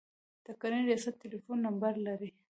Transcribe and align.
د 0.45 0.47
کرنې 0.59 0.81
ریاست 0.89 1.13
ټلیفون 1.23 1.57
نمبر 1.67 1.93
لرئ؟ 2.05 2.29